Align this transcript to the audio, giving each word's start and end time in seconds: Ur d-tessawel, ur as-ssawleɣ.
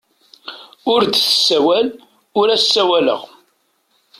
Ur 0.91 1.01
d-tessawel, 1.05 1.87
ur 2.39 2.47
as-ssawleɣ. 2.55 3.21